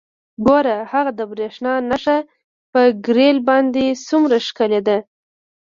ګوره 0.47 0.77
هغه 0.91 1.11
د 1.19 1.21
بریښنا 1.31 1.73
نښه 1.89 2.17
په 2.71 2.81
ګریل 3.05 3.37
باندې 3.49 3.85
څومره 4.07 4.37
ښکلې 4.47 4.81
ده 4.87 4.97